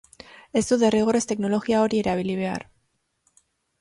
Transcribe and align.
Ez 0.61 0.61
du 0.69 0.77
derrigorrez 0.83 1.21
teknologia 1.33 1.83
hori 1.85 2.03
erabili 2.07 2.39
behar. 2.43 2.67